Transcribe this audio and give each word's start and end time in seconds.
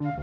Komiði 0.00 0.14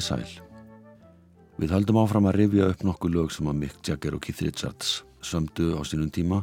sæl. 0.00 0.24
Við 1.60 1.74
haldum 1.76 2.00
áfram 2.00 2.24
að 2.24 2.40
rifja 2.40 2.72
upp 2.72 2.80
nokkuð 2.80 3.12
lög 3.12 3.28
sem 3.36 3.44
að 3.44 3.60
Mick 3.60 3.76
Jagger 3.84 4.16
og 4.16 4.24
Keith 4.24 4.40
Richards 4.40 5.04
sömdu 5.20 5.76
á 5.76 5.84
sínum 5.84 6.08
tíma. 6.08 6.40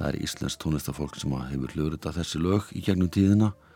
Það 0.00 0.08
er 0.08 0.22
Íslands 0.24 0.56
tónlistafólk 0.56 1.20
sem 1.20 1.28
hefur 1.28 1.76
hljóðrita 1.76 2.16
þessi 2.16 2.40
lög 2.40 2.72
í 2.72 2.80
gegnum 2.88 3.12
tíðina 3.12 3.52
og 3.52 3.69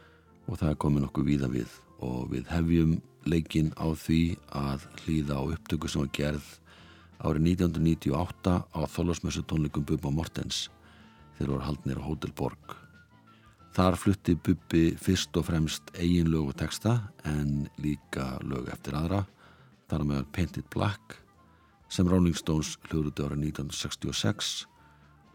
það 0.53 0.71
er 0.71 0.79
komið 0.85 1.05
nokkuð 1.07 1.27
víða 1.31 1.49
við 1.53 1.73
og 2.05 2.29
við 2.33 2.53
hefjum 2.53 2.95
leikin 3.25 3.73
á 3.81 3.89
því 3.97 4.21
að 4.53 4.85
hlýða 5.03 5.41
á 5.41 5.43
upptöku 5.57 5.89
sem 5.89 6.05
var 6.05 6.13
gerð 6.17 6.49
árið 7.25 7.47
1998 7.55 8.55
á 8.69 8.81
þólasmessu 8.93 9.45
tónleikum 9.49 9.87
Bubba 9.89 10.13
Mortens 10.13 10.69
þegar 11.39 11.55
voru 11.55 11.67
haldnir 11.69 12.01
á 12.01 12.05
Hotel 12.05 12.35
Borg. 12.37 12.77
Þar 13.75 13.97
flutti 13.99 14.37
Bubbi 14.37 14.85
fyrst 15.01 15.35
og 15.41 15.49
fremst 15.49 15.91
eigin 15.97 16.31
lög 16.31 16.53
og 16.53 16.59
texta 16.61 16.99
en 17.27 17.67
líka 17.83 18.37
lög 18.45 18.69
eftir 18.71 18.95
aðra 18.99 19.25
þar 19.91 20.07
með 20.13 20.31
Painted 20.37 20.69
Black 20.75 21.19
sem 21.89 22.09
Rolling 22.11 22.37
Stones 22.39 22.77
hljóðruði 22.87 23.27
ára 23.27 23.41
1966 23.41 24.55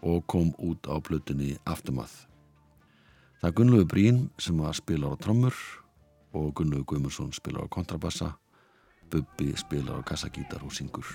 og 0.06 0.24
kom 0.32 0.54
út 0.64 0.88
á 0.88 0.96
plötunni 1.04 1.58
Aftermath. 1.68 2.29
Það 3.40 3.48
er 3.48 3.54
Gunnlaugur 3.56 3.88
Brín 3.88 4.18
sem 4.36 4.58
að 4.60 4.74
spila 4.82 5.10
á 5.12 5.16
trommur 5.16 5.56
og 6.36 6.50
Gunnlaugur 6.60 6.90
Guðmundsson 6.92 7.30
spila 7.32 7.64
á 7.64 7.72
kontrabassa 7.72 8.34
Bubbi 9.08 9.54
spila 9.56 9.96
á 9.96 10.04
kassagítar 10.04 10.60
og 10.60 10.76
syngur. 10.76 11.08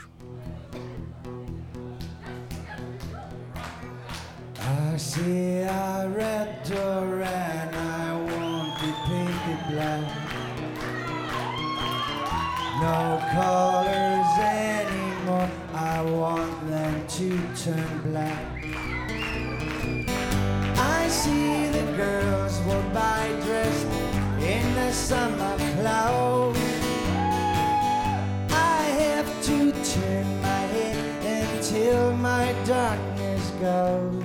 I 4.56 4.96
see 4.96 5.68
a 5.68 6.08
red 6.16 6.64
door 6.64 7.20
and 7.20 7.76
I 7.76 8.16
want 8.16 8.80
it 8.80 8.96
painted 9.04 9.60
black. 9.68 10.08
No 12.80 13.20
colors 13.36 14.32
anymore, 14.40 15.50
I 15.74 16.00
want 16.00 16.56
them 16.72 17.06
to 17.06 17.28
turn 17.52 18.00
black. 18.08 18.64
I 20.78 21.08
see 21.08 21.73
girls 21.96 22.58
walk 22.62 22.92
by 22.92 23.28
dressed 23.44 23.86
in 24.40 24.74
the 24.74 24.90
summer 24.92 25.56
clothes. 25.76 26.58
I 28.50 28.82
have 28.98 29.44
to 29.44 29.72
turn 29.72 30.42
my 30.42 30.62
head 30.74 31.54
until 31.54 32.16
my 32.16 32.52
darkness 32.64 33.50
goes. 33.60 34.24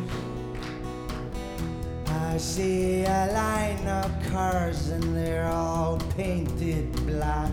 I 2.08 2.38
see 2.38 3.04
a 3.04 3.30
line 3.34 3.88
of 3.88 4.12
cars 4.32 4.90
and 4.90 5.16
they're 5.16 5.48
all 5.48 6.00
painted 6.18 6.92
black. 7.06 7.52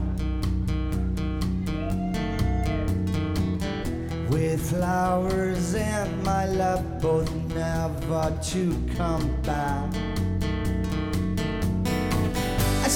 With 4.31 4.71
flowers 4.71 5.75
and 5.75 6.23
my 6.23 6.47
love 6.47 7.03
both 7.03 7.31
never 7.55 8.39
to 8.53 8.89
come 8.97 9.43
back. 9.43 10.06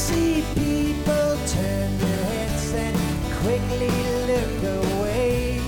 See 0.00 0.42
people 0.54 1.36
turn 1.46 1.98
their 1.98 2.24
heads 2.32 2.72
and 2.72 2.96
quickly 3.42 3.94
look 4.30 4.58
away. 4.82 5.60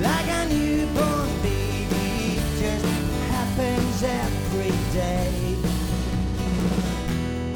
Like 0.00 0.28
a 0.40 0.48
newborn 0.48 1.30
baby, 1.42 2.40
just 2.58 2.86
happens 3.34 4.02
every 4.02 4.74
day. 4.92 5.54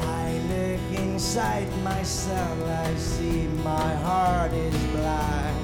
I 0.01 0.39
look 0.53 0.99
inside 0.99 1.67
myself, 1.83 2.57
I 2.69 2.95
see 2.95 3.47
my 3.63 3.95
heart 4.05 4.53
is 4.53 4.77
black. 4.93 5.55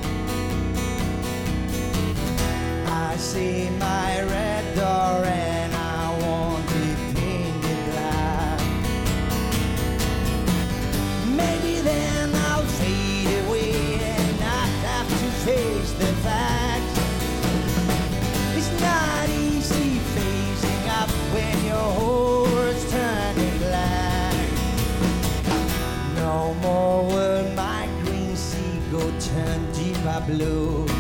I 2.88 3.16
see 3.18 3.70
my 3.78 4.24
red 4.24 4.76
door 4.76 5.51
blue. 30.32 30.91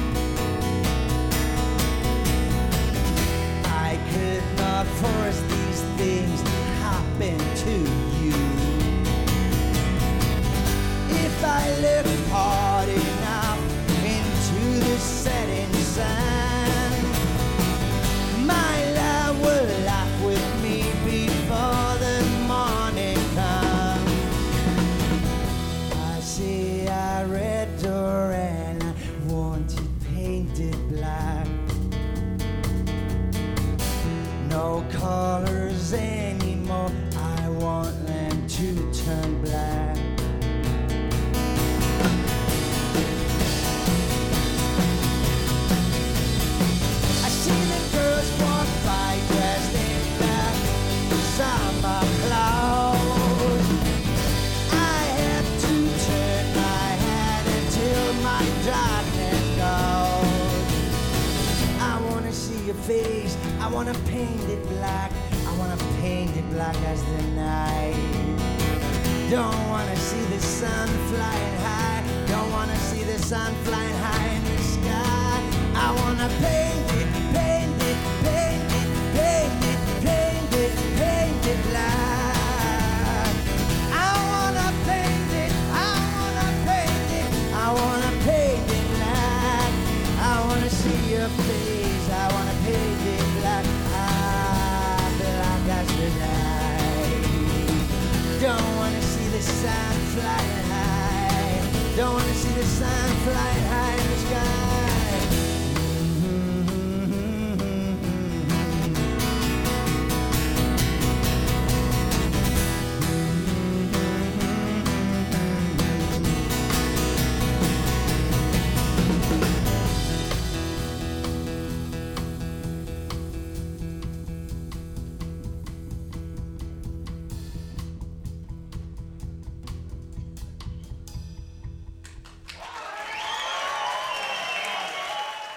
The 103.25 103.60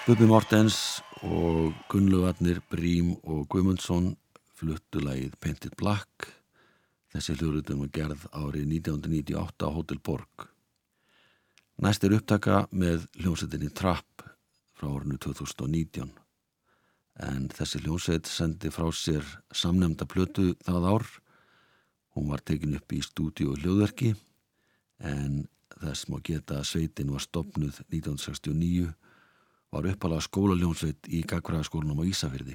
Bubi 0.05 0.27
Mortens 0.29 1.01
og 1.25 1.73
Gunnluvarnir 1.89 2.59
Brím 2.69 3.15
og 3.25 3.47
Guðmundsson 3.49 4.11
fluttu 4.53 5.01
lagið 5.01 5.39
Painted 5.41 5.73
Black. 5.81 6.27
Þessi 7.09 7.33
hljóruðum 7.39 7.87
var 7.87 7.93
gerð 7.97 8.27
árið 8.37 8.67
1998 8.83 9.65
á 9.65 9.73
Hotel 9.73 10.03
Borg. 10.05 10.45
Næst 11.81 12.05
er 12.05 12.19
upptaka 12.19 12.59
með 12.69 13.06
hljómsettinni 13.17 13.71
Trapp 13.73 14.27
frá 14.77 14.91
ornu 14.91 15.17
2019 15.17 16.12
en 17.25 17.49
þessi 17.56 17.81
hljómsett 17.87 18.29
sendi 18.29 18.69
frá 18.75 18.91
sér 18.93 19.25
samnemnda 19.56 20.05
plötu 20.05 20.51
það 20.69 20.91
ár. 20.91 21.06
Hún 22.12 22.29
var 22.29 22.45
tekin 22.45 22.77
upp 22.77 22.93
í 22.93 23.01
stúdíu 23.01 23.56
hljóðverki 23.56 24.12
en 25.01 25.47
þess 25.79 26.11
má 26.12 26.21
geta 26.21 26.61
að 26.61 26.69
sveitin 26.75 27.17
var 27.17 27.25
stopnuð 27.25 27.81
1969 27.89 28.93
var 29.75 29.88
uppalega 29.91 30.23
skólaljónsveit 30.23 31.09
í 31.11 31.25
Gagfræðaskólanum 31.26 32.03
á 32.03 32.05
Ísafyrði. 32.06 32.55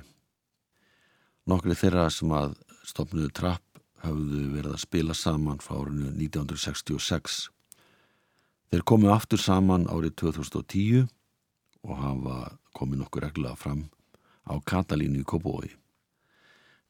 Nokkri 1.50 1.76
þeirra 1.76 2.08
sem 2.14 2.32
að 2.32 2.56
stopnuðu 2.88 3.32
trapp 3.36 3.82
hafðu 4.04 4.44
verið 4.54 4.76
að 4.76 4.84
spila 4.86 5.16
saman 5.18 5.60
frá 5.64 5.82
árinu 5.82 6.14
1966. 6.14 7.50
Þeir 8.70 8.86
komu 8.88 9.12
aftur 9.12 9.42
saman 9.42 9.88
árið 9.92 10.16
2010 10.24 11.10
og 11.84 11.96
hafa 12.00 12.38
komið 12.78 13.04
nokkur 13.04 13.26
reglulega 13.26 13.60
fram 13.60 13.88
á 14.48 14.56
Katalínu 14.64 15.24
í 15.24 15.28
Kópói. 15.28 15.74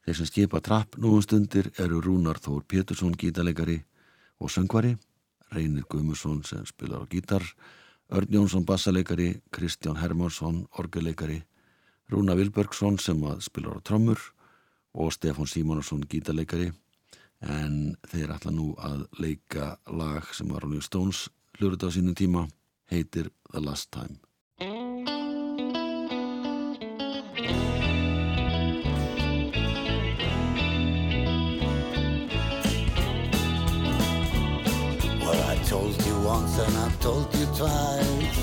Þeir 0.04 0.16
sem 0.16 0.28
skipa 0.28 0.60
trapp 0.64 0.96
núum 1.00 1.22
stundir 1.24 1.72
eru 1.78 2.00
Rúnar 2.04 2.38
Þór 2.40 2.62
Pétursson 2.68 3.16
gítalegari 3.18 3.80
og 4.40 4.52
söngvari, 4.52 4.94
Reynir 5.50 5.84
Guðmusson 5.90 6.44
sem 6.46 6.62
spilar 6.68 7.02
á 7.02 7.10
gítar, 7.10 7.42
Örn 8.10 8.26
Jónsson 8.32 8.64
bassaleikari, 8.66 9.42
Kristján 9.50 9.96
Hermansson 9.96 10.66
orgeleikari, 10.78 11.44
Rúna 12.10 12.34
Vilbergsson 12.34 12.96
sem 12.98 13.20
að 13.22 13.44
spilar 13.46 13.78
á 13.78 13.86
trommur 13.86 14.18
og 14.98 15.12
Stefán 15.14 15.46
Símónarsson 15.46 16.02
gítarleikari 16.10 16.72
en 17.46 17.94
þeir 18.10 18.32
ætla 18.34 18.50
nú 18.50 18.72
að 18.82 19.04
leika 19.22 19.76
lag 19.86 20.26
sem 20.34 20.50
var 20.50 20.66
New 20.66 20.82
Stones 20.82 21.28
hluruð 21.60 21.86
á 21.86 21.88
sínum 21.94 22.18
tíma 22.18 22.48
heitir 22.90 23.30
The 23.52 23.62
Last 23.62 23.92
Time. 23.94 24.18
And 36.42 36.76
I've 36.78 36.98
told 37.00 37.34
you 37.34 37.46
twice. 37.54 38.38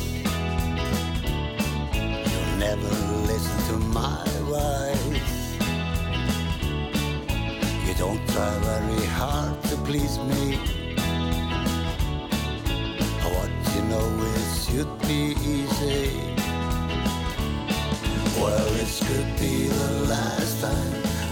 You 2.32 2.42
never 2.58 2.90
listen 3.26 3.58
to 3.70 3.78
my 3.90 4.22
advice. 4.40 5.58
You 7.88 7.94
don't 7.96 8.24
try 8.30 8.54
very 8.60 9.06
hard 9.06 9.64
to 9.64 9.76
please 9.78 10.20
me. 10.30 10.58
What 13.34 13.52
you 13.74 13.82
know 13.92 14.10
is 14.36 14.66
should 14.70 14.94
be 15.02 15.36
easy. 15.56 16.12
Well, 18.40 18.70
this 18.78 19.00
could 19.08 19.32
be 19.40 19.68
the 19.68 19.92
last 20.14 20.62
time. 20.62 20.92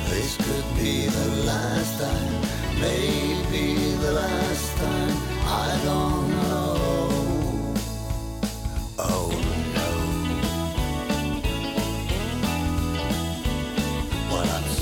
This 0.09 0.35
could 0.37 0.67
be 0.77 1.07
the 1.07 1.27
last 1.45 2.01
time. 2.01 2.33
Maybe 2.79 3.95
the 4.05 4.11
last 4.13 4.77
time. 4.77 5.35
I 5.47 5.81
don't 5.85 6.24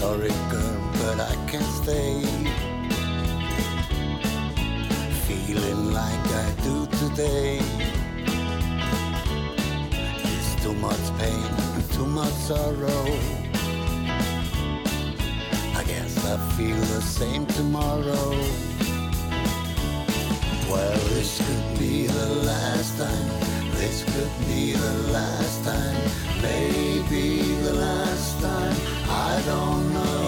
sorry, 0.04 0.36
girl, 0.52 0.80
but 1.00 1.18
I 1.32 1.34
can't 1.50 1.72
stay. 1.82 2.16
Feeling 5.28 5.94
like 6.00 6.26
I 6.44 6.48
do 6.68 6.76
today. 7.02 7.62
It's 10.36 10.56
too 10.64 10.76
much 10.88 11.06
pain 11.20 11.48
too 11.96 12.08
much 12.22 12.36
sorrow. 12.50 13.06
I 15.80 15.82
guess 15.92 16.14
I 16.34 16.36
feel 16.56 16.82
the 16.96 17.02
same 17.20 17.46
tomorrow. 17.60 18.30
Well, 20.72 21.00
this 21.16 21.32
could 21.46 21.68
be 21.80 22.08
the 22.08 22.30
last 22.50 22.92
time. 22.98 23.30
This 23.80 24.04
could 24.12 24.36
be 24.48 24.74
the 24.74 24.96
last 25.18 25.64
time. 25.64 26.00
Maybe 26.42 27.24
the 27.68 27.74
last 27.74 28.42
time. 28.42 28.93
I 29.10 29.42
don't 29.46 29.94
know. 29.94 30.23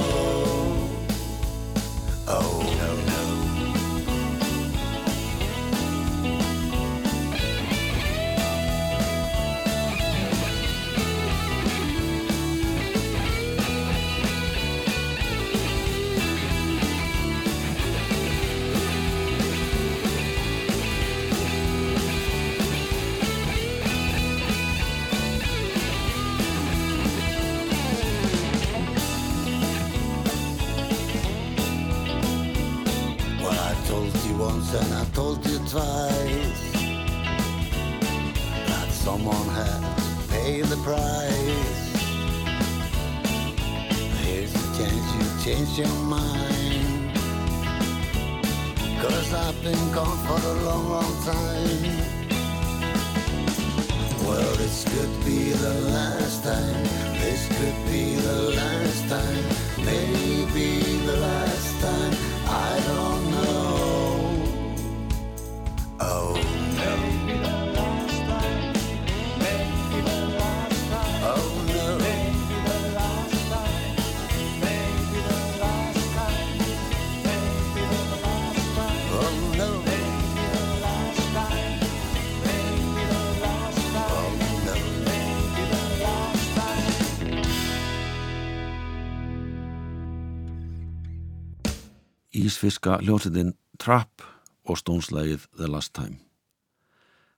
Ísfiska 92.66 92.96
hljómsveitin 92.98 93.52
Trapp 93.78 94.24
og 94.66 94.80
stónslægið 94.80 95.44
The 95.54 95.68
Last 95.70 95.92
Time. 95.94 96.16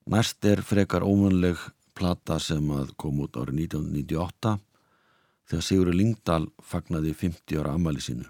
Næst 0.07 0.45
er 0.47 0.61
frekar 0.63 1.03
ómunleg 1.03 1.59
plata 1.99 2.37
sem 2.39 2.63
að 2.71 2.93
kom 2.95 3.19
út 3.25 3.35
árið 3.35 3.57
1998 3.65 4.53
þegar 5.51 5.65
Sigurður 5.67 5.97
Lingdal 5.99 6.45
fagnaði 6.63 7.11
50 7.11 7.59
ára 7.59 7.73
ammali 7.75 8.05
sínu. 8.05 8.23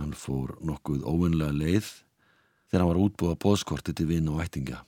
Hann 0.00 0.14
fór 0.16 0.54
nokkuð 0.64 1.04
ómunlega 1.04 1.52
leið 1.52 1.92
þegar 2.70 2.86
hann 2.86 2.92
var 2.94 3.02
útbúið 3.02 3.36
bóðskorti 3.44 3.92
til 3.92 4.08
vinn 4.14 4.32
og 4.32 4.40
ættinga. 4.46 4.80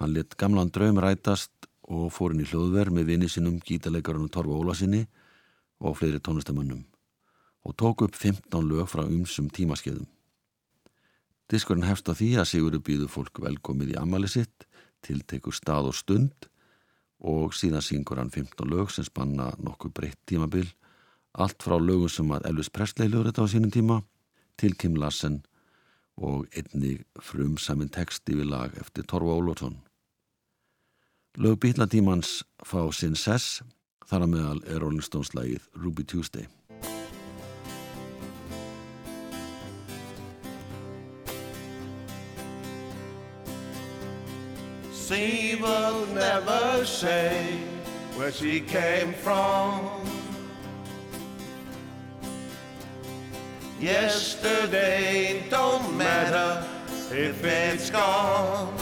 Hann 0.00 0.16
let 0.16 0.38
gamlan 0.40 0.72
draum 0.72 1.02
rætast 1.04 1.68
og 1.84 2.08
fór 2.16 2.32
inn 2.32 2.46
í 2.46 2.48
hljóðver 2.48 2.88
með 2.88 3.12
vinni 3.12 3.28
sinum 3.28 3.60
gítaleikarunum 3.60 4.32
Torfa 4.32 4.56
Ólasinni 4.56 5.04
og 5.84 6.00
fleiri 6.00 6.24
tónlistamönnum 6.24 6.80
og 7.64 7.76
tók 7.76 8.08
upp 8.08 8.16
15 8.16 8.68
lög 8.68 8.88
frá 8.88 9.04
umsum 9.04 9.52
tímaskeiðum. 9.52 10.13
Diskurinn 11.54 11.86
hefst 11.86 12.08
á 12.10 12.18
því 12.18 12.32
að 12.40 12.48
Sigurður 12.50 12.80
býður 12.82 13.10
fólk 13.12 13.38
velkomið 13.44 13.92
í 13.92 13.98
ammali 14.00 14.26
sitt, 14.26 14.64
tiltekur 15.06 15.54
stað 15.54 15.92
og 15.92 15.94
stund 15.94 16.48
og 17.22 17.54
síðan 17.54 17.84
syngur 17.84 18.18
hann 18.18 18.32
15 18.34 18.66
lög 18.72 18.90
sem 18.90 19.06
spanna 19.06 19.52
nokkuð 19.62 19.92
breytt 19.94 20.18
tímabil, 20.26 20.66
allt 21.38 21.62
frá 21.62 21.76
lögum 21.78 22.10
sem 22.10 22.32
að 22.34 22.48
Elvis 22.50 22.72
Presley 22.74 23.06
lögur 23.06 23.30
þetta 23.30 23.46
á 23.46 23.52
sínum 23.52 23.70
tíma, 23.70 24.00
til 24.58 24.74
Kim 24.74 24.98
Larsen 24.98 25.44
og 26.18 26.50
einnig 26.58 27.04
frum 27.22 27.54
samin 27.58 27.92
texti 27.94 28.34
við 28.34 28.50
lag 28.50 28.74
eftir 28.82 29.06
Torfa 29.06 29.38
Ólótsson. 29.38 29.78
Lög 31.38 31.60
býtlatímans 31.62 32.42
fá 32.66 32.82
sinn 32.90 33.14
sess, 33.14 33.62
þar 34.10 34.26
að 34.26 34.34
meðal 34.34 34.60
er 34.66 34.82
Rolling 34.82 35.06
Stones 35.06 35.34
lagið 35.38 35.70
Ruby 35.78 36.02
Tuesday. 36.02 36.50
She 45.14 45.54
will 45.54 46.06
never 46.06 46.84
say 46.84 47.60
where 48.16 48.32
she 48.32 48.58
came 48.60 49.12
from. 49.12 49.88
Yesterday 53.78 55.44
don't 55.48 55.96
matter 55.96 56.66
if 57.12 57.44
it's 57.44 57.90
gone. 57.90 58.74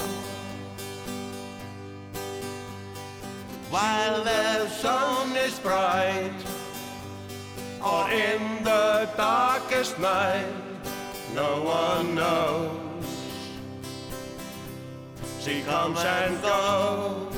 While 3.68 4.24
the 4.24 4.68
sun 4.68 5.36
is 5.36 5.58
bright, 5.58 6.32
or 7.84 8.10
in 8.10 8.64
the 8.64 9.06
darkest 9.18 9.98
night, 9.98 10.46
no 11.34 11.62
one 11.62 12.14
knows. 12.14 12.81
She 15.44 15.61
comes 15.62 15.99
and 15.99 16.40
goes. 16.40 17.34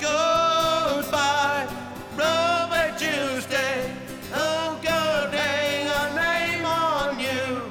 Goodbye, 0.00 1.68
Robert 2.16 2.98
Tuesday. 2.98 3.94
Oh, 4.32 4.78
good, 4.80 5.34
hang 5.34 5.88
a 5.88 6.14
name 6.16 6.64
on 6.64 7.20
you. 7.20 7.70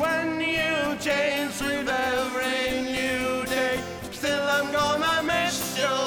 When 0.00 0.40
you 0.40 0.96
change 0.98 1.60
with 1.60 1.86
every 1.86 2.80
new 2.90 3.44
day, 3.44 3.78
still 4.12 4.42
I'm 4.42 4.72
gonna 4.72 5.22
miss 5.24 5.78
you. 5.78 5.98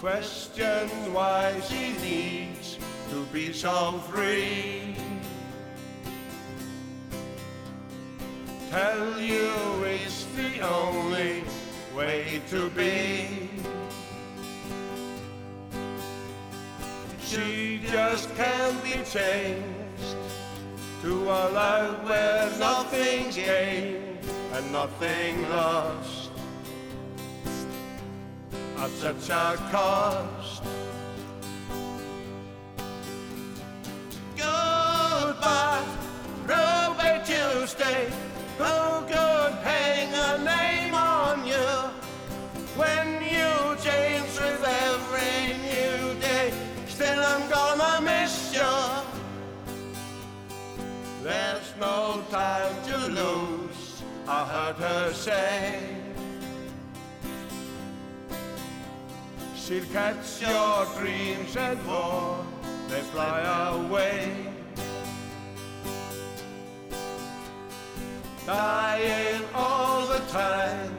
Question 0.00 0.90
why 1.14 1.58
she 1.60 1.96
needs 2.02 2.76
to 3.08 3.24
be 3.32 3.54
so 3.54 3.92
free. 4.10 5.07
Tell 8.70 9.18
you 9.18 9.82
it's 9.84 10.24
the 10.36 10.60
only 10.60 11.42
way 11.96 12.42
to 12.50 12.68
be. 12.70 13.48
She 17.22 17.80
just 17.86 18.34
can't 18.36 18.82
be 18.82 19.02
changed 19.04 20.16
to 21.02 21.24
a 21.24 21.42
life 21.50 22.02
where 22.04 22.50
nothing's 22.58 23.36
gained 23.36 24.18
and 24.52 24.72
nothing 24.72 25.48
lost 25.50 26.30
at 28.78 28.90
such 28.90 29.30
a 29.30 29.56
cost. 29.70 30.62
Goodbye, 34.36 35.84
Robert 36.46 37.24
Tuesday. 37.24 38.27
Oh, 38.60 39.60
hang 39.62 40.12
a 40.12 40.44
name 40.44 40.94
on 40.94 41.46
you 41.46 41.68
when 42.76 43.22
you 43.22 43.76
change 43.82 44.32
with 44.40 44.64
every 44.64 45.56
new 45.62 46.18
day. 46.20 46.52
Still, 46.88 47.20
I'm 47.20 47.48
gonna 47.48 48.00
miss 48.00 48.52
you. 48.52 48.76
There's 51.22 51.72
no 51.78 52.24
time 52.30 52.74
to 52.86 52.96
lose, 53.08 54.02
I 54.26 54.44
heard 54.44 54.76
her 54.76 55.12
say. 55.12 55.80
She'll 59.54 59.84
catch 59.92 60.42
your 60.42 60.86
dreams 60.98 61.56
and 61.56 61.84
more, 61.84 62.44
they 62.88 63.02
fly 63.02 63.40
away. 63.70 64.47
Dying 68.48 69.44
all 69.54 70.06
the 70.06 70.20
time. 70.32 70.90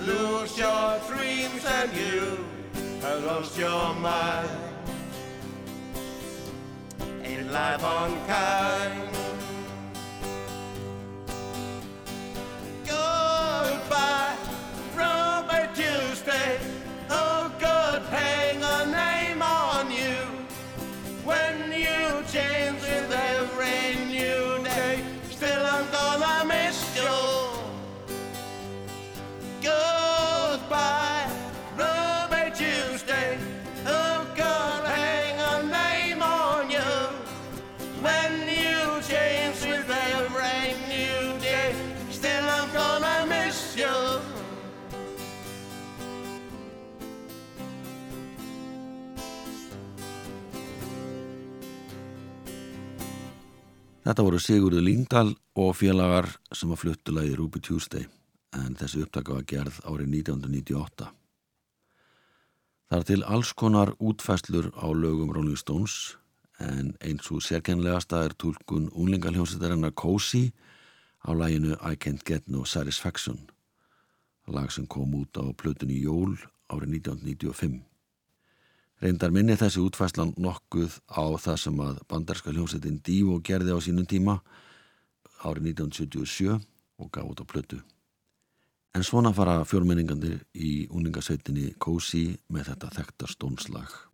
Lose 0.00 0.58
your 0.58 1.00
dreams 1.08 1.64
and 1.64 1.90
you 1.96 2.44
have 3.00 3.24
lost 3.24 3.56
your 3.58 3.94
mind. 3.94 4.50
Ain't 7.24 7.50
life 7.50 7.82
unkind? 7.82 9.29
Þetta 54.10 54.24
voru 54.26 54.38
Sigurður 54.42 54.82
Lingdal 54.82 55.28
og 55.62 55.68
félagar 55.78 56.26
sem 56.50 56.70
að 56.74 56.80
fluttu 56.80 57.12
lagi 57.14 57.36
Ruby 57.38 57.60
Tuesday 57.62 58.08
en 58.58 58.72
þessi 58.74 59.04
upptaka 59.04 59.36
var 59.36 59.44
gerð 59.46 59.76
árið 59.86 60.08
1998. 60.24 61.06
Það 62.90 62.96
er 62.96 63.06
til 63.06 63.22
alls 63.36 63.52
konar 63.62 63.92
útfæslur 64.02 64.72
á 64.74 64.90
lögum 64.90 65.30
Rolling 65.30 65.60
Stones 65.62 66.16
en 66.58 66.90
eins 67.06 67.30
og 67.30 67.44
sérkennlegasta 67.46 68.24
er 68.26 68.34
tólkun 68.34 68.90
unglingaljónsitarinnar 68.90 69.94
Cozy 69.94 70.48
á 71.22 71.30
læginu 71.30 71.78
I 71.78 71.94
Can't 71.94 72.26
Get 72.26 72.50
No 72.50 72.64
Satisfaction 72.66 73.38
lag 74.50 74.74
sem 74.74 74.90
kom 74.90 75.14
út 75.22 75.38
á 75.38 75.46
plötunni 75.54 76.02
Jól 76.02 76.34
árið 76.66 76.98
1995. 76.98 77.89
Reyndar 79.00 79.32
minni 79.32 79.54
þessi 79.56 79.80
útfæslan 79.80 80.34
nokkuð 80.36 80.98
á 81.08 81.24
það 81.40 81.56
sem 81.62 81.78
að 81.80 82.02
bandarska 82.10 82.52
hljómsveitin 82.52 82.98
Divo 83.00 83.38
gerði 83.40 83.72
á 83.72 83.78
sínum 83.80 84.04
tíma 84.04 84.34
árið 85.40 85.70
1977 85.72 86.58
og 87.00 87.08
gaf 87.08 87.30
út 87.30 87.40
á 87.40 87.48
plötu. 87.48 87.80
En 88.92 89.06
svona 89.06 89.32
fara 89.32 89.62
fjórmenningandir 89.64 90.42
í 90.52 90.84
úningasveitinni 90.92 91.72
Cozy 91.80 92.26
með 92.52 92.72
þetta 92.74 92.92
þekta 92.98 93.30
stónslag. 93.32 94.09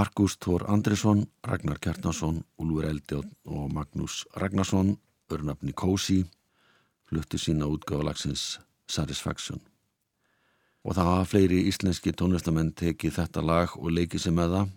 Markus 0.00 0.38
Thor 0.38 0.62
Andresson, 0.66 1.26
Ragnar 1.44 1.76
Kjartansson, 1.78 2.38
Úlfur 2.56 2.86
Eldjón 2.88 3.26
og 3.44 3.66
Magnús 3.68 4.22
Ragnarsson, 4.32 4.94
örnafni 5.28 5.74
Kósi, 5.76 6.22
fluttu 7.04 7.36
sína 7.36 7.68
útgáðalagsins 7.68 8.62
Satisfaction. 8.88 9.60
Og 10.88 10.96
það 10.96 11.10
hafa 11.10 11.28
fleiri 11.34 11.60
íslenski 11.68 12.14
tónlistamenn 12.16 12.72
tekið 12.80 13.18
þetta 13.18 13.44
lag 13.44 13.76
og 13.76 13.92
leikið 13.98 14.24
sem 14.24 14.38
með 14.40 14.56
það 14.56 14.72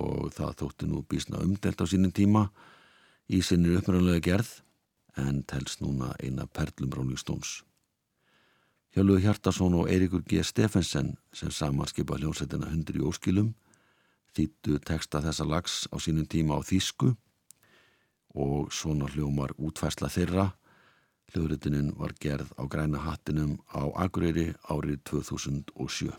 og 0.00 0.32
það 0.38 0.56
þótti 0.62 0.90
nú 0.94 1.04
bísna 1.12 1.44
umdelt 1.44 1.84
á 1.84 1.86
sínum 1.92 2.16
tíma 2.16 2.48
í 3.28 3.44
sinni 3.44 3.76
uppröðanlega 3.76 4.24
gerð 4.30 4.56
en 5.26 5.44
telst 5.44 5.84
núna 5.84 6.14
eina 6.24 6.48
perlum 6.48 6.96
Rolling 6.96 7.20
Stones. 7.20 7.58
Hjálfur 8.96 9.20
Hjartarsson 9.28 9.76
og 9.82 9.92
Eirikur 9.92 10.24
G. 10.24 10.40
Steffensen 10.40 11.18
sem 11.36 11.52
samanskipa 11.52 12.16
hljómsveitina 12.16 12.72
hundur 12.72 12.96
í 12.96 13.08
óskilum 13.12 13.52
þýttu 14.36 14.78
texta 14.84 15.22
þessa 15.24 15.46
lags 15.48 15.86
á 15.92 15.96
sínum 16.02 16.26
tíma 16.28 16.58
á 16.58 16.60
Þísku 16.62 17.14
og 18.38 18.72
svona 18.72 19.08
hljómar 19.12 19.54
útfæsla 19.56 20.10
þeirra. 20.12 20.50
Hljóðritunin 21.32 21.92
var 21.98 22.14
gerð 22.20 22.52
á 22.56 22.64
græna 22.70 23.02
hattinum 23.04 23.58
á 23.72 23.84
Akureyri 24.04 24.52
árið 24.68 25.02
2007. 25.10 26.12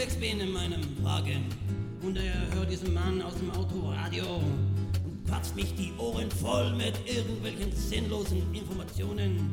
unterwegs 0.00 0.16
bin 0.16 0.40
in 0.40 0.52
meinem 0.52 0.80
Wagen. 1.02 1.44
Und 2.02 2.16
er 2.16 2.54
hört 2.54 2.70
diesen 2.70 2.94
Mann 2.94 3.20
aus 3.20 3.34
dem 3.34 3.50
Autoradio 3.50 4.24
und 5.04 5.26
quatscht 5.28 5.54
mich 5.54 5.74
die 5.74 5.92
Ohren 5.98 6.30
voll 6.30 6.72
mit 6.72 6.94
irgendwelchen 7.04 7.70
sinnlosen 7.76 8.42
Informationen, 8.54 9.52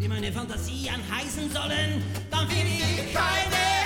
die 0.00 0.06
meine 0.06 0.30
Fantasie 0.32 0.88
anheißen 0.88 1.50
sollen, 1.50 2.02
dann 2.30 2.46
finde 2.46 2.68
ich 2.68 3.12
keine 3.12 3.77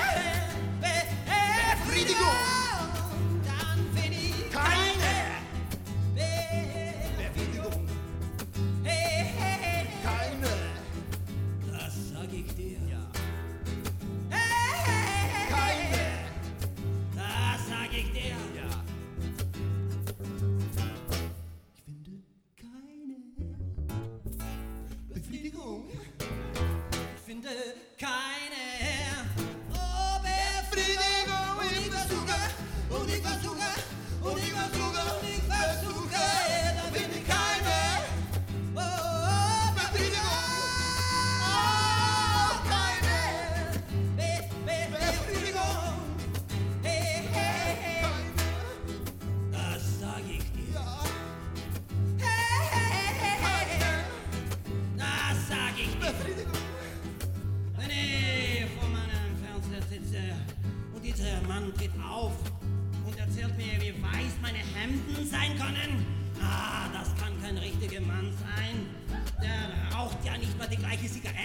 física 71.02 71.41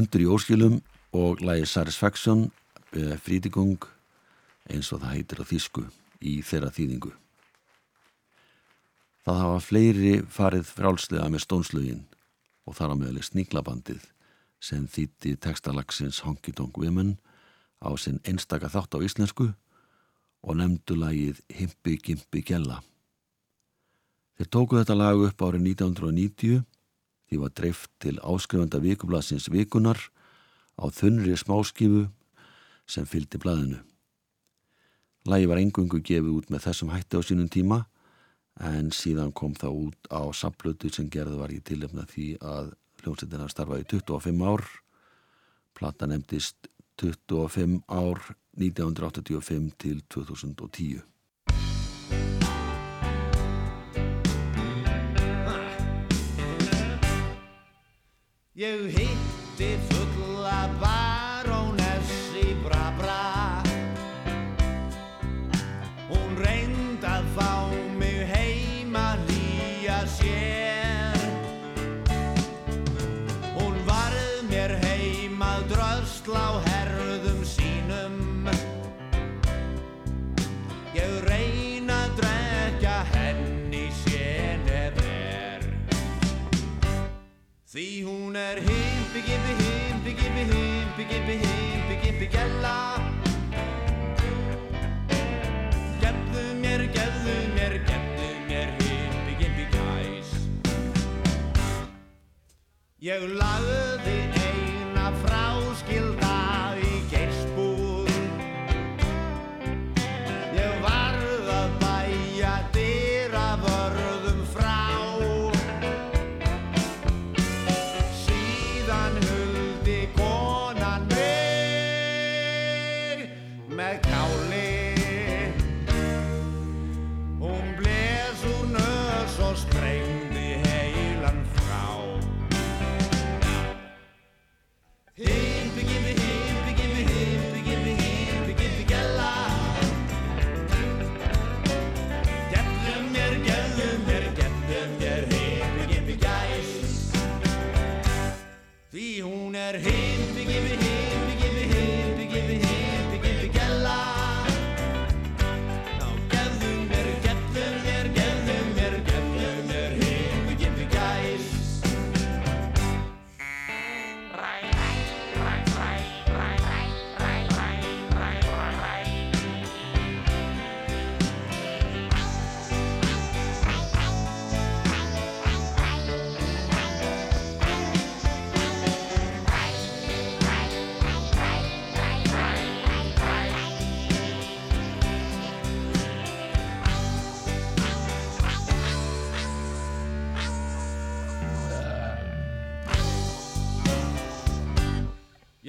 Hundur 0.00 0.22
í 0.24 0.28
óskilum 0.32 0.78
og 1.12 1.42
lægi 1.44 1.66
Satisfaction 1.68 2.46
frítigung 3.20 3.82
eins 4.72 4.88
og 4.94 5.02
það 5.02 5.12
heitir 5.12 5.42
á 5.42 5.50
þýsku 5.50 5.82
í 6.24 6.38
þeirra 6.40 6.70
þýðingu. 6.72 7.10
Það 9.28 9.40
hafa 9.42 9.58
fleiri 9.60 10.14
farið 10.24 10.70
frálslega 10.72 11.28
með 11.28 11.44
stónslögin 11.44 12.00
og 12.64 12.78
þar 12.78 12.96
á 12.96 13.00
meðal 13.02 13.26
sníklabandið 13.28 14.08
sem 14.64 14.88
þýtti 14.88 15.34
textalagsins 15.36 16.22
Honky 16.24 16.56
Tonk 16.56 16.80
Women 16.80 17.18
á 17.84 17.92
sinn 18.00 18.24
einstaka 18.24 18.72
þátt 18.72 18.96
á 18.96 19.04
íslensku 19.04 19.50
og 19.52 20.56
nefndu 20.56 20.96
lagið 20.96 21.44
Himpi 21.52 21.98
Gimpi 22.00 22.40
Gjella. 22.40 22.80
Þeir 24.40 24.48
tóku 24.48 24.80
þetta 24.80 24.96
lag 24.96 25.28
upp 25.28 25.44
árið 25.44 25.74
1990 25.76 26.64
því 27.30 27.38
var 27.38 27.52
dreift 27.54 27.90
til 28.02 28.18
áskrifanda 28.26 28.80
vikublasins 28.82 29.46
vikunar 29.54 30.00
á 30.74 30.90
þunnri 30.90 31.36
smáskifu 31.38 32.08
sem 32.90 33.06
fylgdi 33.06 33.38
blaðinu. 33.38 33.78
Lagi 35.30 35.46
var 35.46 35.60
engungu 35.62 36.00
gefið 36.02 36.32
út 36.34 36.50
með 36.50 36.64
þessum 36.66 36.90
hætti 36.90 37.20
á 37.20 37.22
sínum 37.22 37.50
tíma 37.52 37.84
en 38.66 38.90
síðan 38.90 39.30
kom 39.36 39.54
það 39.54 39.78
út 39.84 40.10
á 40.10 40.26
samplötu 40.34 40.90
sem 40.90 41.06
gerði 41.12 41.38
var 41.38 41.54
í 41.54 41.60
tilefna 41.62 42.06
því 42.10 42.26
að 42.42 42.72
hljómsveitina 43.04 43.46
starfaði 43.52 43.86
í 43.86 43.90
25 43.94 44.42
ár. 44.50 44.66
Plata 45.76 46.08
nefndist 46.10 46.66
25 46.98 47.78
ár 47.86 48.18
1985 48.58 49.70
til 49.78 50.02
2010. 50.10 51.09
Ég 58.60 58.80
hitti 58.96 59.78
fulla 59.88 60.29
Því 87.70 88.02
hún 88.02 88.34
er 88.34 88.58
himpi, 88.58 89.20
gimpi, 89.22 89.52
himpi, 89.62 90.14
gimpi, 90.20 90.42
himpi, 90.50 91.04
gimpi, 91.06 91.36
himpi, 91.38 91.98
gimpi, 92.02 92.26
gælla 92.26 92.98
Gefðu 96.02 96.42
mér, 96.64 96.82
gefðu 96.96 97.36
mér, 97.54 97.78
gefðu 97.86 98.32
mér 98.48 98.74
himpi, 98.80 99.38
gimpi, 99.44 99.68
gæs. 99.70 100.34
Ég 103.06 103.30
lagði 103.38 104.18
eina 104.18 104.39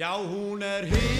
Já, 0.02 0.16
hún 0.16 0.60
er 0.60 0.84
himpi, 0.84 1.11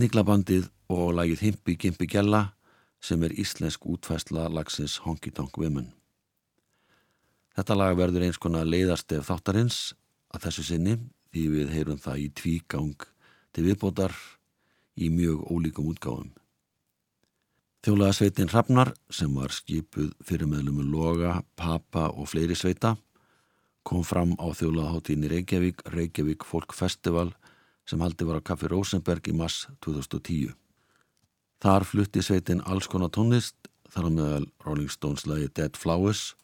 Sniglabandið 0.00 0.70
og 0.88 1.10
lagið 1.12 1.42
Himpi 1.44 1.74
Gimpi 1.76 2.06
Gjalla 2.08 2.54
sem 3.04 3.20
er 3.26 3.34
íslensk 3.36 3.82
útfæsla 3.84 4.46
lagsins 4.48 4.94
Honky 5.04 5.28
Tonk 5.28 5.58
Women. 5.60 5.90
Þetta 7.52 7.76
lag 7.76 7.98
verður 7.98 8.24
eins 8.24 8.38
konar 8.40 8.64
leiðarstef 8.64 9.28
þáttarins 9.28 9.80
að 10.32 10.46
þessu 10.46 10.64
sinni 10.70 10.94
því 11.34 11.42
við 11.52 11.74
heyrum 11.74 12.00
það 12.00 12.22
í 12.22 12.30
tvígang 12.40 13.04
til 13.52 13.66
viðbótar 13.66 14.16
í 14.96 15.10
mjög 15.12 15.44
ólíkum 15.52 15.92
útgáfum. 15.92 16.32
Þjólaða 17.84 18.16
sveitin 18.16 18.48
Hrafnar 18.54 18.94
sem 19.12 19.36
var 19.36 19.52
skipuð 19.52 20.14
fyrir 20.24 20.48
meðlumu 20.48 20.86
Loga, 20.88 21.42
Papa 21.60 22.08
og 22.08 22.32
fleiri 22.32 22.56
sveita 22.56 22.94
kom 23.84 24.00
fram 24.00 24.32
á 24.40 24.48
þjólaðaháttíðin 24.48 25.28
í 25.28 25.34
Reykjavík, 25.34 25.84
Reykjavík 25.92 26.48
Folk 26.48 26.72
Festival 26.72 27.34
sem 27.90 28.02
haldi 28.04 28.26
var 28.26 28.38
á 28.38 28.46
Kaffi 28.46 28.70
Rosenberg 28.70 29.26
í 29.26 29.34
mars 29.34 29.64
2010. 29.82 30.54
Þar 31.60 31.86
flutti 31.88 32.22
sveitin 32.22 32.62
alls 32.62 32.86
konar 32.88 33.10
tónlist, 33.12 33.56
þar 33.90 34.06
á 34.06 34.10
meðal 34.14 34.46
Rolling 34.64 34.92
Stones 34.92 35.26
lagi 35.26 35.50
Dead 35.50 35.74
Flowers, 35.76 36.36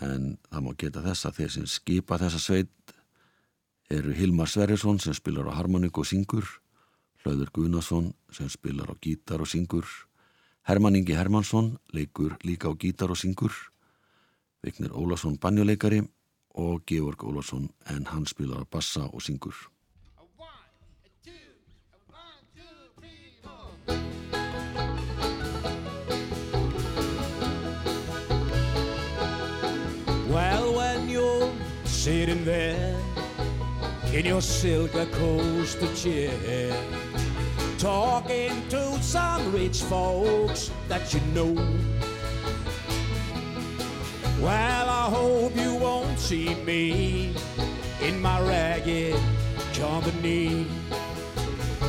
en 0.00 0.38
það 0.48 0.64
má 0.64 0.72
geta 0.80 1.02
þess 1.04 1.28
að 1.28 1.36
þeir 1.38 1.52
sem 1.54 1.66
skipa 1.70 2.18
þessa 2.18 2.40
sveit 2.42 2.94
eru 3.92 4.14
Hilmar 4.16 4.48
Sverjesson 4.48 4.98
sem 5.02 5.14
spilar 5.14 5.52
á 5.52 5.56
harmoník 5.58 6.00
og 6.00 6.08
syngur, 6.08 6.48
Hlöður 7.22 7.52
Guðnason 7.56 8.10
sem 8.32 8.48
spilar 8.52 8.90
á 8.90 8.96
gítar 8.96 9.44
og 9.44 9.48
syngur, 9.48 9.86
Hermann 10.64 10.96
Ingi 10.96 11.12
Hermansson 11.12 11.74
leikur 11.92 12.38
líka 12.42 12.72
á 12.72 12.74
gítar 12.74 13.12
og 13.12 13.20
syngur, 13.20 13.52
Vignir 14.64 14.96
Ólafsson 14.96 15.36
banjuleikari 15.36 16.00
og 16.56 16.82
Georg 16.88 17.20
Ólafsson 17.20 17.68
en 17.92 18.08
hann 18.08 18.24
spilar 18.26 18.64
á 18.64 18.66
bassa 18.66 19.04
og 19.12 19.20
syngur. 19.20 19.73
Sitting 32.04 32.44
there 32.44 32.94
in 34.12 34.26
your 34.26 34.42
silk 34.42 34.92
coaster 35.12 35.88
chair, 35.94 36.76
talking 37.78 38.52
to 38.68 39.02
some 39.02 39.50
rich 39.50 39.80
folks 39.84 40.70
that 40.86 41.14
you 41.14 41.20
know. 41.32 41.54
Well, 44.38 44.86
I 44.86 45.08
hope 45.08 45.56
you 45.56 45.76
won't 45.76 46.18
see 46.18 46.54
me 46.66 47.34
in 48.02 48.20
my 48.20 48.38
ragged 48.42 49.18
company. 49.72 50.64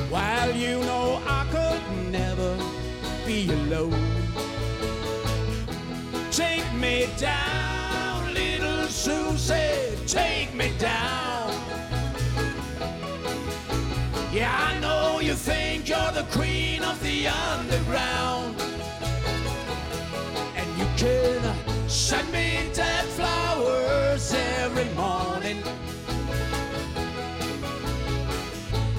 While 0.10 0.56
you 0.56 0.80
know 0.80 1.22
I 1.28 1.46
could 1.52 2.10
never 2.10 2.58
be 3.26 3.52
alone. 3.52 4.00
Take 6.32 6.72
me 6.76 7.10
down, 7.18 8.34
little 8.34 8.88
Susie, 8.88 9.95
take 10.16 10.54
me 10.54 10.72
down. 10.80 11.52
Yeah, 14.32 14.54
I 14.70 14.80
know 14.80 15.20
you 15.20 15.34
think 15.34 15.90
you're 15.90 16.14
the 16.22 16.26
queen 16.32 16.82
of 16.84 16.98
the 17.04 17.28
underground. 17.28 18.56
And 20.60 20.68
you 20.80 20.88
can 20.96 21.42
send 21.90 22.32
me 22.32 22.48
dead 22.74 23.06
flowers 23.18 24.34
every 24.64 24.90
morning. 25.04 25.60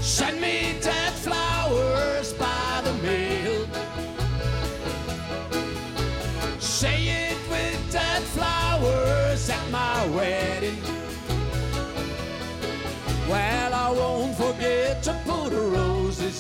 Send 0.01 0.39
me 0.39 0.77
dead 0.83 1.15
flowers 1.25 2.35
by 2.35 2.83
the 2.87 2.95
mail. 3.07 3.67
Say 6.59 6.99
it 7.25 7.39
with 7.51 7.81
dead 7.91 8.23
flowers 8.37 9.49
at 9.49 9.65
my 9.71 10.07
wedding. 10.09 10.56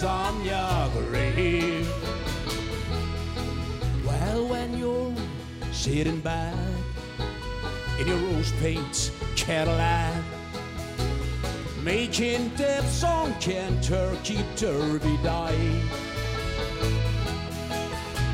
On 0.03 0.45
your 0.45 0.89
grave. 1.09 1.89
Well, 4.05 4.47
when 4.49 4.77
you're 4.77 5.15
sitting 5.73 6.21
back 6.21 6.55
in 7.99 8.09
your 8.09 8.19
rose 8.19 8.53
paint 8.61 9.11
Cadillac, 9.37 10.23
Making 11.87 12.49
deaths 12.57 13.05
on 13.05 13.33
Kentucky 13.35 14.45
Derby 14.57 15.17
Day. 15.23 15.81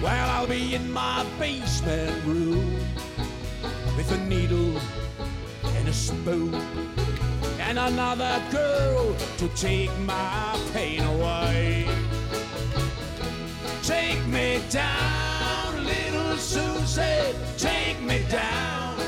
Well, 0.03 0.31
I'll 0.31 0.47
be 0.47 0.75
in 0.75 0.91
my 0.91 1.27
basement 1.39 2.25
room 2.25 2.79
with 3.95 4.11
a 4.11 4.17
needle 4.25 4.81
and 5.77 5.87
a 5.87 5.93
spoon 5.93 7.02
and 7.79 7.95
another 7.95 8.43
girl 8.51 9.17
to 9.39 9.49
take 9.57 9.91
my 10.01 10.61
pain 10.75 11.03
away. 11.05 11.89
Take 13.83 14.23
me 14.27 14.61
down, 14.69 15.83
little 15.83 16.37
Susie, 16.37 17.35
take 17.57 17.99
me 18.03 18.25
down. 18.29 18.99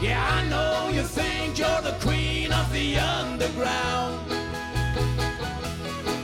Yeah, 0.00 0.24
I 0.38 0.48
know 0.48 0.88
you 0.88 1.02
think 1.02 1.58
you're 1.58 1.82
the 1.82 1.96
queen 2.00 2.52
of 2.52 2.72
the 2.72 2.98
underground. 2.98 4.32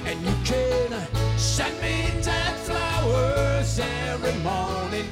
And 0.07 0.19
you 0.27 0.35
can 0.45 0.93
send 1.37 1.79
me 1.83 2.23
dead 2.23 2.55
flowers 2.67 3.79
every 3.81 4.37
morning. 4.41 5.09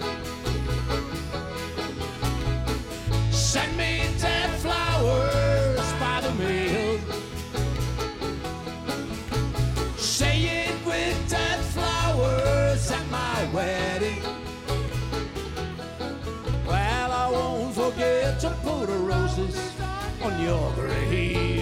Send 3.31 3.77
me 3.77 4.09
dead 4.19 4.36
forget 18.37 18.41
to 18.41 18.69
put 18.69 18.87
the 18.87 18.99
roses 18.99 19.81
on 20.23 20.41
your 20.43 20.73
grave. 20.75 21.56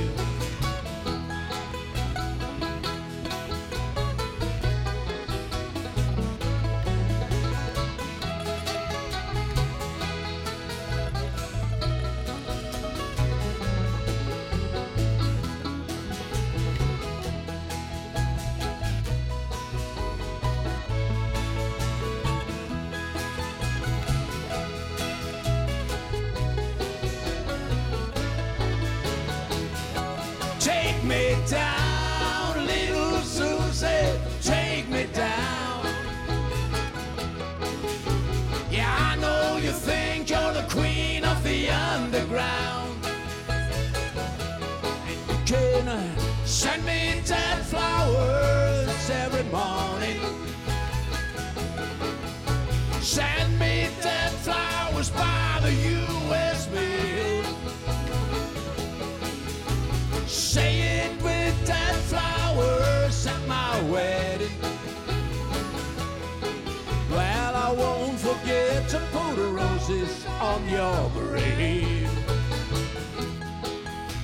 Put 69.13 69.37
the 69.37 69.49
roses 69.53 70.27
on 70.41 70.69
your 70.69 71.11
grave. 71.11 72.11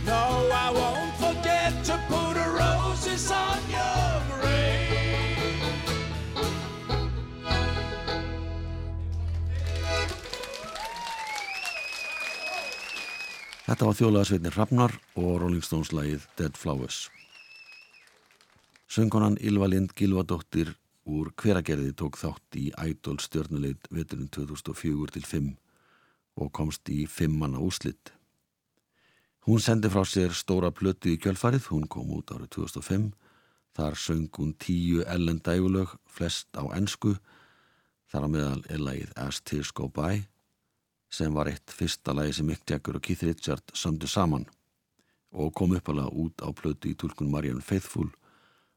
No, 0.06 0.48
I 0.52 0.70
won't 0.74 1.14
forget 1.16 1.72
to 1.84 1.98
put 2.08 2.36
roses 2.36 3.30
on 3.30 3.60
your 3.70 4.10
grave. 4.28 4.70
Þetta 13.70 13.86
var 13.86 13.94
þjóðlegasveitin 13.94 14.54
Hrafnar 14.56 14.96
og 15.14 15.40
Rolling 15.42 15.62
Stones 15.62 15.92
lagið 15.94 16.26
Dead 16.38 16.56
Flowers. 16.58 17.08
Söngunan 18.90 19.38
Ylva 19.38 19.68
Lind 19.70 19.94
Gilvadóttir 19.94 20.74
úr 21.10 21.32
hveragerði 21.42 21.92
tók 21.98 22.18
þátt 22.20 22.56
í 22.60 22.70
Idol 22.70 23.18
stjörnuleit 23.22 23.88
veturinn 23.90 24.30
2004 24.32 25.14
til 25.16 25.26
5 25.26 25.50
og 26.40 26.52
komst 26.56 26.88
í 26.92 27.02
5 27.10 27.36
manna 27.42 27.60
úslitt. 27.62 28.12
Hún 29.48 29.60
sendi 29.64 29.90
frá 29.90 30.04
sér 30.06 30.34
stóra 30.36 30.70
plötu 30.70 31.10
í 31.10 31.18
kjölfarið, 31.18 31.70
hún 31.72 31.88
kom 31.90 32.12
út 32.14 32.30
árið 32.30 32.52
2005. 32.56 33.10
Þar 33.76 33.96
söng 33.96 34.28
hún 34.36 34.52
tíu 34.58 35.04
ellen 35.06 35.40
dægulög, 35.42 35.96
flest 36.06 36.50
á 36.54 36.64
ensku. 36.76 37.16
Þar 38.10 38.26
á 38.26 38.28
meðal 38.28 38.62
er 38.68 38.82
lagið 38.82 39.16
As 39.16 39.40
Tears 39.40 39.72
Go 39.72 39.88
By 39.88 40.26
sem 41.10 41.34
var 41.34 41.50
eitt 41.50 41.72
fyrsta 41.74 42.14
lagi 42.14 42.36
sem 42.36 42.46
Mick 42.46 42.62
Jagger 42.70 42.98
og 42.98 43.02
Keith 43.02 43.24
Richard 43.26 43.72
sömdu 43.74 44.06
saman 44.06 44.46
og 45.30 45.54
kom 45.58 45.74
uppalega 45.74 46.10
út 46.14 46.42
á 46.42 46.48
plötu 46.54 46.90
í 46.90 46.96
tulkun 46.98 47.30
Marianne 47.30 47.64
Faithfull 47.66 48.10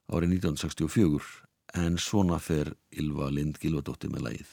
árið 0.09 0.39
1964 0.39 1.52
en 1.73 1.97
svona 1.97 2.39
fer 2.39 2.73
Ylva 3.01 3.29
Lind 3.33 3.57
Gilvadóttir 3.61 4.11
með 4.13 4.27
lagið. 4.27 4.51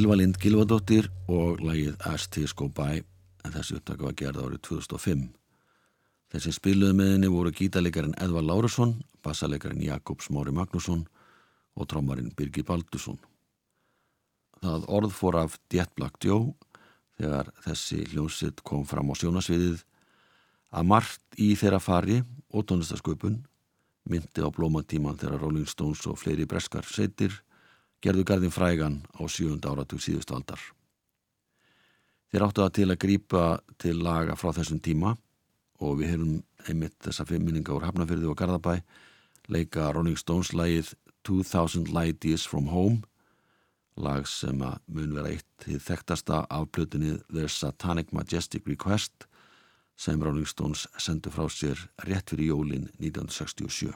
Ylva 0.00 0.14
Lind 0.16 0.38
Gilvadóttir 0.40 1.10
og 1.28 1.58
lagið 1.60 1.98
As 2.08 2.24
Tears 2.32 2.54
Go 2.56 2.70
By 2.72 3.02
en 3.44 3.52
þessi 3.52 3.74
upptaka 3.76 4.06
var 4.06 4.14
gerð 4.16 4.38
árið 4.46 4.62
2005. 4.70 5.26
Þessi 6.32 6.52
spiluðu 6.56 6.96
með 6.96 7.10
henni 7.12 7.28
voru 7.28 7.52
gítalegarinn 7.52 8.14
Edvar 8.16 8.46
Lárusson, 8.46 8.94
bassalegarinn 9.20 9.82
Jakob 9.84 10.24
Smári 10.24 10.54
Magnússon 10.56 11.02
og 11.76 11.90
trómarinn 11.90 12.32
Birgir 12.38 12.64
Baldursson. 12.70 13.18
Það 14.64 14.88
orð 14.88 15.12
fór 15.18 15.36
af 15.42 15.58
Jet 15.68 15.92
Black 16.00 16.16
Joe 16.24 16.54
þegar 17.20 17.52
þessi 17.66 18.00
hljómsitt 18.14 18.64
kom 18.64 18.88
fram 18.88 19.12
á 19.12 19.14
sjónasviðið 19.20 19.84
að 20.80 20.90
margt 20.94 21.36
í 21.36 21.50
þeirra 21.60 21.82
fari 21.82 22.22
og 22.54 22.64
tónlistasköpun 22.64 23.36
myndi 24.08 24.40
á 24.40 24.48
blómatíman 24.48 25.20
þegar 25.20 25.44
Rolling 25.44 25.68
Stones 25.68 26.08
og 26.08 26.16
fleiri 26.24 26.48
breskar 26.48 26.88
seitir 26.88 27.42
gerðu 28.00 28.24
garðin 28.28 28.54
frægan 28.54 29.00
á 29.16 29.22
sjönda 29.28 29.72
áratug 29.72 30.02
síðustu 30.02 30.34
aldar. 30.36 30.60
Þeir 32.30 32.46
áttu 32.46 32.62
það 32.62 32.74
til 32.78 32.88
að 32.88 33.00
grípa 33.02 33.44
til 33.82 33.96
laga 34.04 34.36
frá 34.38 34.52
þessum 34.54 34.80
tíma 34.80 35.16
og 35.80 36.00
við 36.00 36.12
hefum 36.14 36.34
einmitt 36.68 36.96
þessa 37.02 37.26
fimm 37.26 37.46
minninga 37.46 37.74
úr 37.74 37.86
Hafnafyrði 37.88 38.28
og 38.30 38.38
Garðabæ 38.38 38.80
leika 39.50 39.90
Rolling 39.94 40.18
Stones 40.18 40.52
lagið 40.54 40.92
2000 41.26 41.90
Light 41.92 42.24
Years 42.24 42.46
From 42.46 42.70
Home 42.70 43.02
lag 44.00 44.28
sem 44.28 44.60
að 44.64 44.78
mun 44.94 45.16
vera 45.16 45.32
eitt 45.34 45.48
þið 45.64 45.82
þekktasta 45.88 46.44
af 46.48 46.68
plötunni 46.72 47.16
Their 47.32 47.50
Satanic 47.52 48.14
Majestic 48.16 48.68
Request 48.68 49.26
sem 50.00 50.22
Rolling 50.22 50.48
Stones 50.48 50.86
sendu 50.96 51.32
frá 51.34 51.48
sér 51.52 51.82
rétt 52.06 52.32
fyrir 52.32 52.54
jólin 52.54 52.88
1967. 53.02 53.92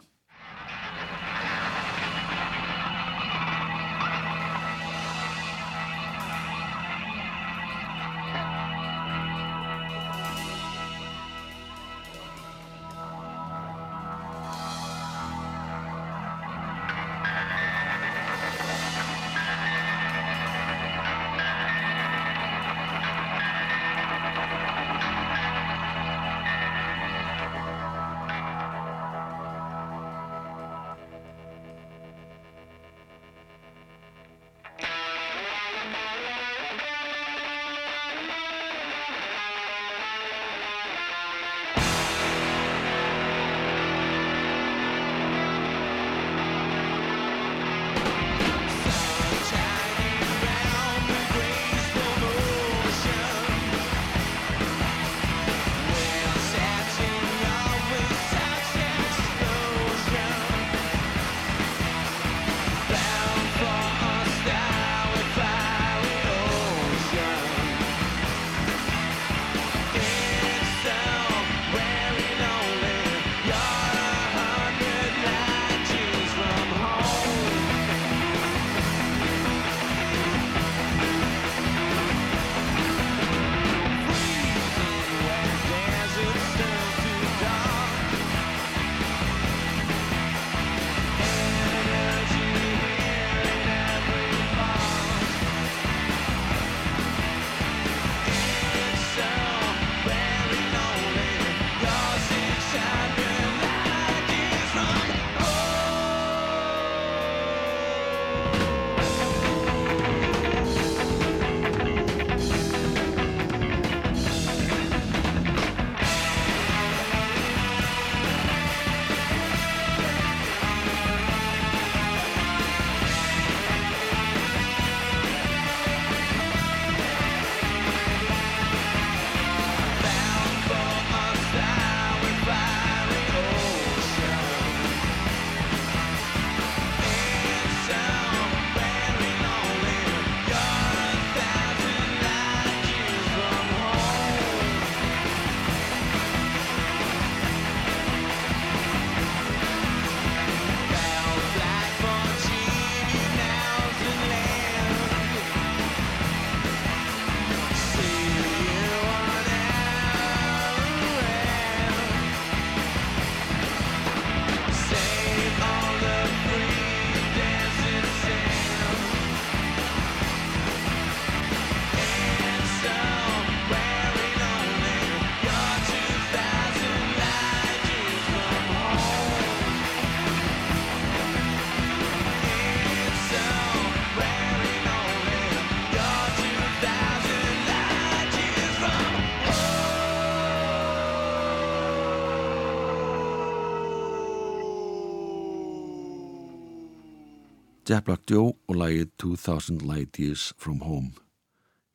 Black 198.03 198.26
Joe 198.30 198.55
og 198.66 198.74
lagið 198.80 199.11
2000 199.22 199.84
Light 199.86 200.18
Years 200.18 200.53
From 200.59 200.80
Home 200.82 201.12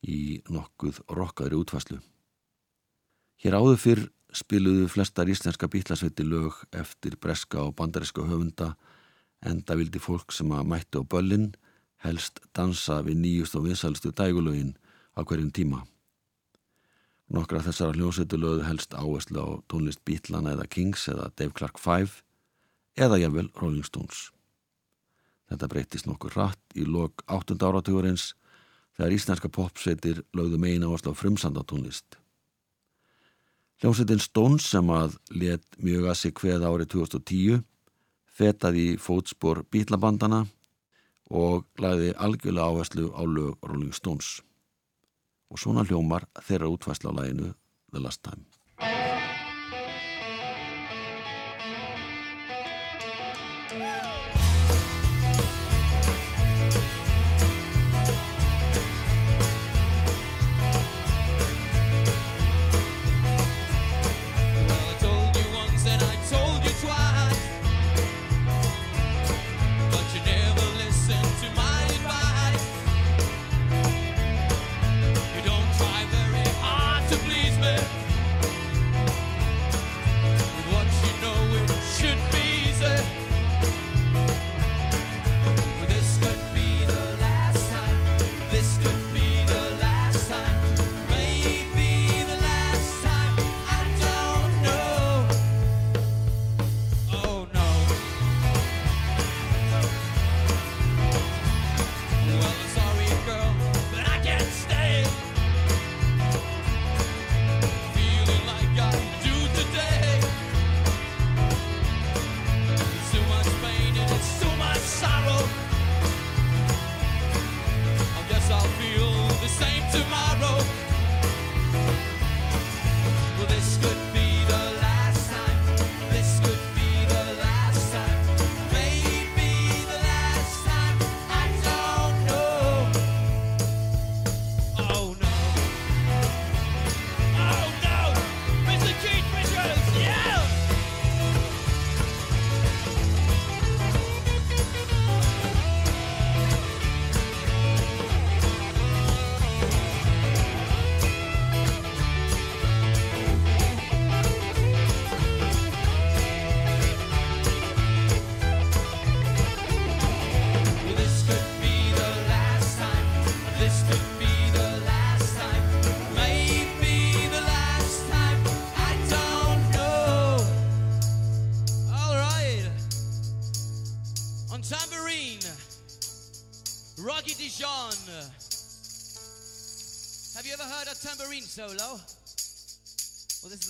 í 0.06 0.40
nokkuð 0.48 1.02
rockaðri 1.12 1.58
útfæslu. 1.60 1.98
Hér 3.44 3.58
áður 3.60 3.82
fyrr 3.82 4.04
spiluðu 4.32 4.88
flestar 4.94 5.28
íslenska 5.32 5.68
bítlasveiti 5.68 6.24
lög 6.24 6.62
eftir 6.72 7.18
breska 7.20 7.66
og 7.66 7.76
bandariska 7.76 8.24
höfunda 8.24 8.76
enda 9.42 9.76
vildi 9.80 10.00
fólk 10.00 10.32
sem 10.36 10.52
að 10.56 10.72
mætti 10.72 11.02
á 11.02 11.04
böllin 11.04 11.52
helst 12.06 12.40
dansa 12.56 13.02
við 13.04 13.20
nýjust 13.26 13.60
og 13.60 13.68
vinsalstu 13.68 14.14
dægulögin 14.16 14.76
á 15.18 15.26
hverjum 15.26 15.52
tíma. 15.52 15.84
Nokkra 17.30 17.60
þessara 17.66 17.94
hljósetu 17.94 18.40
lögðu 18.40 18.66
helst 18.70 18.96
áherslu 18.96 19.44
á 19.44 19.48
tónlist 19.68 20.06
Beatlana 20.08 20.56
eða 20.56 20.70
Kings 20.70 21.10
eða 21.12 21.32
Dave 21.36 21.54
Clark 21.54 21.78
5 21.78 22.22
eða 22.96 23.20
jafnvel 23.20 23.52
Rolling 23.60 23.86
Stones. 23.86 24.30
Þetta 25.50 25.70
breytist 25.72 26.06
nokkur 26.06 26.36
rætt 26.38 26.78
í 26.78 26.86
lok 26.86 27.24
8. 27.26 27.58
áratugurins 27.58 28.34
þegar 28.98 29.16
íslenska 29.16 29.50
popsveitir 29.50 30.22
lögðu 30.38 30.60
megin 30.62 30.86
áherslu 30.86 31.16
á 31.16 31.18
frumsandatónlist. 31.18 32.20
Hljómsveitin 33.80 34.22
Stones 34.22 34.68
sem 34.68 34.90
að 34.92 35.16
let 35.32 35.66
mjög 35.80 36.10
að 36.12 36.20
sig 36.20 36.36
hveð 36.36 36.66
árið 36.68 36.92
2010 36.94 37.64
fetaði 38.40 38.86
í 38.92 39.00
fótspor 39.00 39.64
bítlabandana 39.72 40.44
og 41.30 41.66
lagði 41.80 42.12
algjörlega 42.18 42.68
áherslu 42.68 43.10
á 43.16 43.24
lög 43.24 43.58
Rolling 43.64 43.96
Stones. 43.96 44.40
Og 45.50 45.58
svona 45.58 45.88
hljómar 45.88 46.28
þeirra 46.44 46.70
útfæsla 46.70 47.16
á 47.16 47.18
laginu 47.24 47.54
The 47.90 48.04
Last 48.04 48.22
Time. 48.28 48.59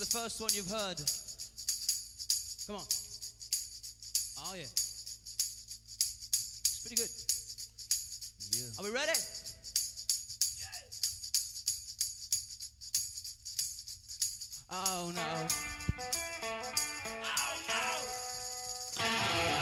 The 0.00 0.06
first 0.06 0.40
one 0.40 0.48
you've 0.54 0.70
heard. 0.70 0.96
Come 2.66 2.76
on. 2.76 2.86
Oh, 4.40 4.54
yeah. 4.54 4.62
It's 4.62 6.80
pretty 6.80 6.96
good. 6.96 7.10
Yeah. 8.56 8.70
Are 8.78 8.84
we 8.84 8.90
ready? 8.96 9.12
Oh 14.72 15.10
no. 15.14 15.46
Oh, 17.22 17.28
well, 17.68 18.00
oh, 19.00 19.59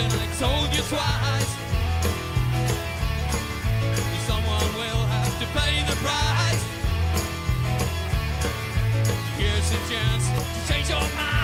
and 0.00 0.12
I 0.12 0.26
told 0.38 0.68
you 0.76 0.82
twice. 0.82 1.52
Someone 4.26 4.68
will 4.74 5.04
have 5.14 5.34
to 5.40 5.46
pay 5.58 5.82
the 5.90 5.96
price. 6.04 6.64
Here's 9.38 9.70
a 9.72 9.80
chance 9.90 10.24
to 10.28 10.72
change 10.72 10.88
your 10.88 11.00
mind. 11.16 11.37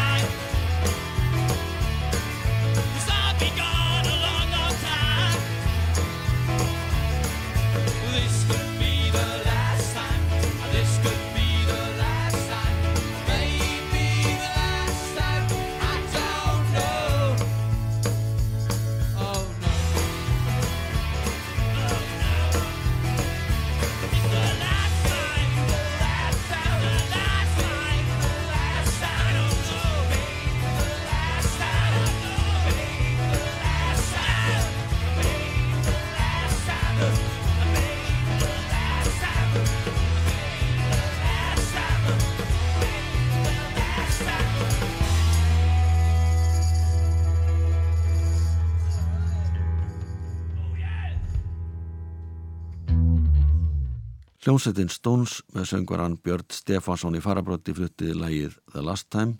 Hljómsveitin 54.44 54.90
Stones 54.92 55.38
með 55.56 55.70
söngvaran 55.70 56.18
Björn 56.20 56.50
Stefánsson 56.52 57.14
í 57.16 57.20
farabrótti 57.24 57.72
fluttið 57.72 58.18
lægið 58.20 58.58
The 58.74 58.82
Last 58.84 59.06
Time 59.08 59.38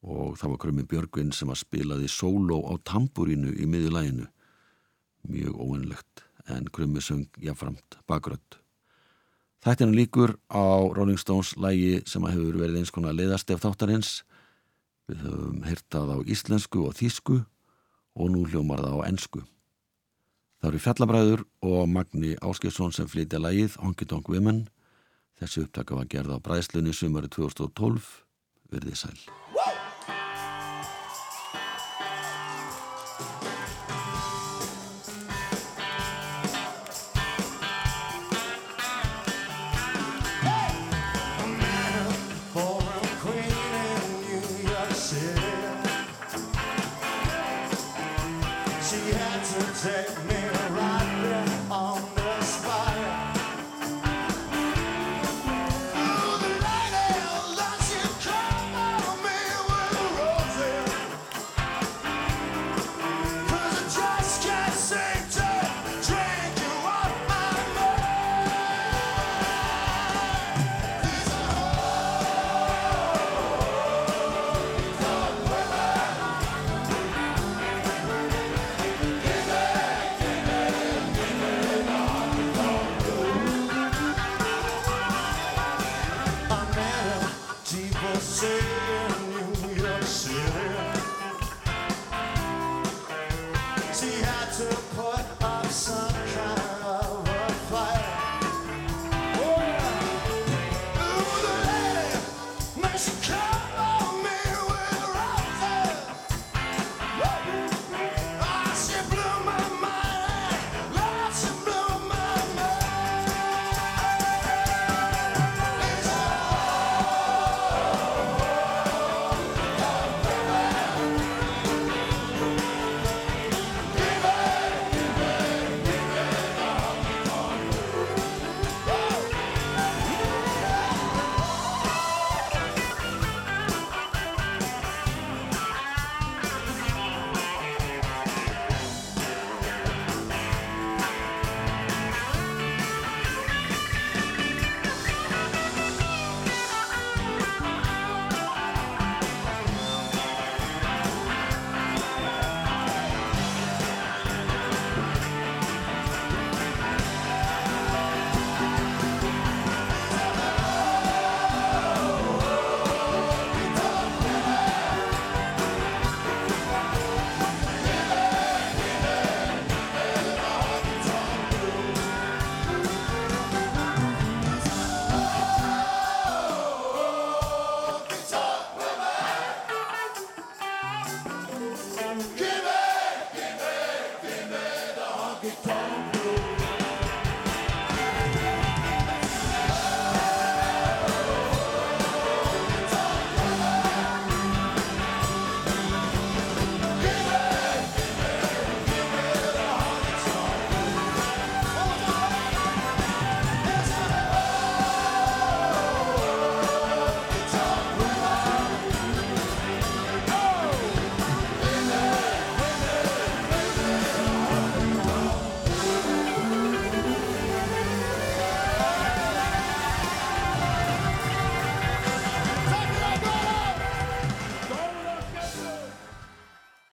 og 0.00 0.38
það 0.40 0.54
var 0.54 0.60
krummi 0.62 0.84
Björgvin 0.88 1.34
sem 1.36 1.52
að 1.52 1.60
spilaði 1.60 2.08
sóló 2.08 2.62
á 2.64 2.80
tamburínu 2.88 3.52
í 3.52 3.68
miðju 3.68 3.92
læginu. 3.92 4.30
Mjög 5.28 5.60
óvinnlegt 5.60 6.24
en 6.48 6.72
krummi 6.72 7.04
söng 7.04 7.28
jáframt 7.36 7.98
bakrödd. 8.08 8.56
Þættinu 9.60 9.92
líkur 9.92 10.38
á 10.48 10.88
Rolling 10.96 11.20
Stones 11.20 11.52
lægi 11.60 12.00
sem 12.08 12.24
að 12.24 12.38
hefur 12.38 12.62
verið 12.64 12.80
eins 12.80 12.96
konar 12.96 13.12
leiðastef 13.12 13.60
þáttarins. 13.60 14.22
Við 15.04 15.20
höfum 15.26 15.64
hyrtað 15.68 16.16
á 16.16 16.18
íslensku 16.24 16.88
og 16.88 16.96
þísku 16.96 17.42
og 18.16 18.32
nú 18.32 18.48
hljómar 18.48 18.80
það 18.80 19.04
á 19.04 19.08
ensku. 19.12 19.44
Það 20.64 20.70
eru 20.70 20.78
Fjallabræður 20.80 21.40
og 21.68 21.90
Magni 21.92 22.30
Áskilsson 22.40 22.94
sem 22.96 23.04
flytja 23.04 23.36
lægið 23.36 23.76
Honky 23.82 24.08
Tonk 24.08 24.30
Women. 24.32 24.62
Þessi 25.36 25.66
upptaka 25.66 26.00
var 26.00 26.08
gerð 26.08 26.38
á 26.40 26.40
bræðslunni 26.40 26.96
sumari 26.96 27.28
2012. 27.28 28.12
Verðið 28.72 29.02
sæl. 29.02 29.43
On 51.74 52.13